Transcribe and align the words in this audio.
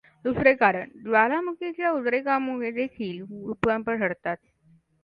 दुसरे 0.25 0.53
कारण 0.53 0.89
ज्वालामुखीच्या 1.03 1.91
उद्रेकामुळेदेखील 1.91 3.21
भूकंप 3.25 3.89
घडतात. 3.91 4.37